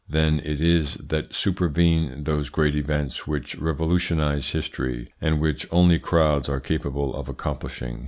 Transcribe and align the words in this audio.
Then 0.09 0.39
it 0.43 0.59
is 0.59 0.95
that 0.95 1.35
supervene 1.35 2.23
those 2.23 2.49
great 2.49 2.73
events 2.75 3.27
which 3.27 3.53
revolutionise 3.59 4.49
history, 4.51 5.13
and 5.21 5.39
which 5.39 5.67
only 5.69 5.99
crowds 5.99 6.49
are 6.49 6.59
capable 6.59 7.13
of 7.13 7.27
accom 7.27 7.59
plishing. 7.59 7.99